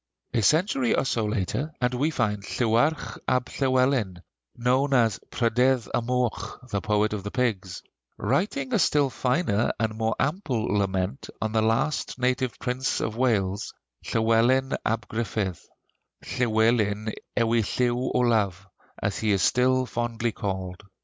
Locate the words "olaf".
18.15-18.65